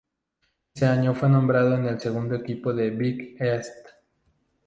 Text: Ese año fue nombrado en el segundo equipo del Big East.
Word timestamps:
Ese 0.73 0.87
año 0.87 1.13
fue 1.13 1.29
nombrado 1.29 1.75
en 1.75 1.85
el 1.85 1.99
segundo 2.01 2.33
equipo 2.33 2.73
del 2.73 2.97
Big 2.97 3.35
East. 3.39 3.85